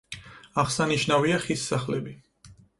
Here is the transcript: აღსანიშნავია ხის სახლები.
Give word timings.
აღსანიშნავია 0.63 1.37
ხის 1.45 1.69
სახლები. 1.71 2.19